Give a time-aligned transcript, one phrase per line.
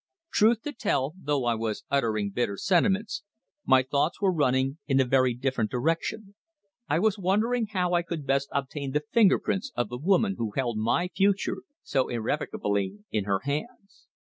[0.33, 3.21] Truth to tell, though I was uttering bitter sentiments,
[3.67, 6.33] my thoughts were running in a very different direction.
[6.89, 10.53] I was wondering how I could best obtain the finger prints of the woman who
[10.55, 14.07] held my future so irrevocably in her hands.